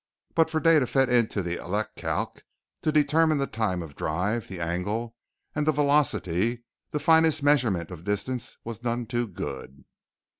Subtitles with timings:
[0.33, 2.41] But for data fed into the Elecalc
[2.81, 5.15] to determine the time of drive, the angle,
[5.53, 9.85] and the velocity, the finest measurement of distance was none too good.